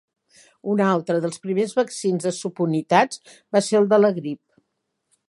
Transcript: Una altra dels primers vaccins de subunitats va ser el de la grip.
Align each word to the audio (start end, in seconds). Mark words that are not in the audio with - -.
Una 0.75 0.85
altra 0.93 1.19
dels 1.25 1.43
primers 1.43 1.75
vaccins 1.81 2.25
de 2.29 2.33
subunitats 2.39 3.23
va 3.57 3.63
ser 3.67 3.79
el 3.83 3.89
de 3.93 4.01
la 4.05 4.15
grip. 4.21 4.41